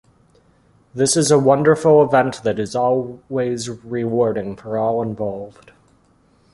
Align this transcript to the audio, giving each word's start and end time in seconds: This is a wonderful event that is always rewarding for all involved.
This 0.95 1.15
is 1.15 1.29
a 1.29 1.37
wonderful 1.37 2.01
event 2.01 2.41
that 2.41 2.57
is 2.57 2.75
always 2.75 3.69
rewarding 3.69 4.55
for 4.55 4.75
all 4.75 5.03
involved. 5.03 5.73